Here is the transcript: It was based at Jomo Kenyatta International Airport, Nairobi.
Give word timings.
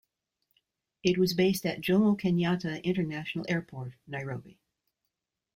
It 1.03 1.19
was 1.19 1.35
based 1.35 1.63
at 1.63 1.79
Jomo 1.81 2.19
Kenyatta 2.19 2.83
International 2.83 3.45
Airport, 3.47 3.93
Nairobi. 4.07 4.59